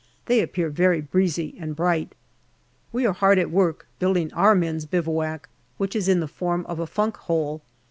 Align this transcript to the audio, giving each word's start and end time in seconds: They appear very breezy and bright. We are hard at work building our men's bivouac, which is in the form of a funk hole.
They 0.25 0.39
appear 0.39 0.71
very 0.71 0.99
breezy 0.99 1.55
and 1.59 1.75
bright. 1.75 2.15
We 2.91 3.05
are 3.05 3.13
hard 3.13 3.37
at 3.37 3.51
work 3.51 3.85
building 3.99 4.33
our 4.33 4.55
men's 4.55 4.87
bivouac, 4.87 5.47
which 5.77 5.95
is 5.95 6.07
in 6.09 6.21
the 6.21 6.27
form 6.27 6.65
of 6.65 6.79
a 6.79 6.87
funk 6.87 7.17
hole. 7.17 7.61